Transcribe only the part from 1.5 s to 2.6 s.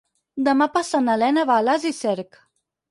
va a Alàs i Cerc.